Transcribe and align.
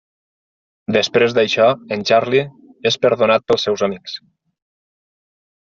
Després 0.95 1.35
d'això 1.39 1.67
en 1.97 2.07
Charlie 2.11 2.47
és 2.93 2.99
perdonat 3.07 3.47
pels 3.53 3.69
seus 3.69 3.87
amics. 3.91 4.21